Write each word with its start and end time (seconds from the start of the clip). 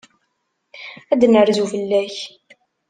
Ad 1.11 1.17
d-nerzu 1.21 1.65
fell-ak. 1.71 2.15